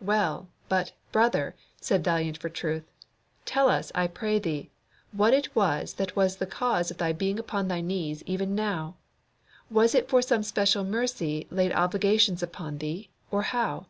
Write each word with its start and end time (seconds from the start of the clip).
"Well, 0.00 0.46
but, 0.68 0.92
brother," 1.10 1.56
said 1.80 2.04
Valiant 2.04 2.38
for 2.38 2.48
truth, 2.48 2.84
"tell 3.44 3.68
us, 3.68 3.90
I 3.92 4.06
pray 4.06 4.38
thee, 4.38 4.70
what 5.10 5.34
was 5.52 5.94
it 5.94 5.96
that 5.96 6.14
was 6.14 6.36
the 6.36 6.46
cause 6.46 6.92
of 6.92 6.98
thy 6.98 7.10
being 7.12 7.40
upon 7.40 7.66
thy 7.66 7.80
knees 7.80 8.22
even 8.24 8.54
now? 8.54 8.94
Was 9.68 9.96
it 9.96 10.08
for 10.08 10.20
that 10.20 10.28
some 10.28 10.42
special 10.44 10.84
mercy 10.84 11.48
laid 11.50 11.72
obligations 11.72 12.40
upon 12.40 12.78
thee, 12.78 13.08
or 13.32 13.42
how?" 13.42 13.86